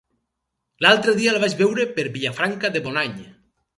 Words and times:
L'altre 0.85 1.13
dia 1.19 1.33
el 1.33 1.39
vaig 1.43 1.55
veure 1.61 1.85
per 1.99 2.07
Vilafranca 2.17 2.73
de 2.77 2.83
Bonany. 2.89 3.19